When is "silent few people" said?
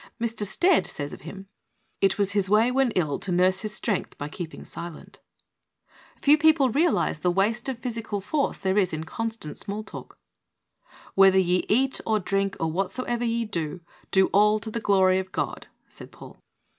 4.65-6.71